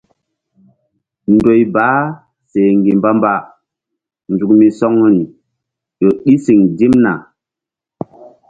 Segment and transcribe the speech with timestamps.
[1.33, 2.05] Ndoy baah
[2.49, 5.21] seh ŋgi̧ mbambazuk misɔŋri
[5.99, 7.13] ƴo ɗi siŋ dimna.